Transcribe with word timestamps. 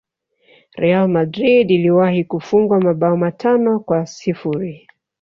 Real 0.77 1.07
Madrid 1.07 1.71
iliwahi 1.71 2.23
kufungwa 2.23 2.81
mabao 2.81 3.17
matano 3.17 3.79
kwa 3.79 4.05
sifuri 4.05 4.87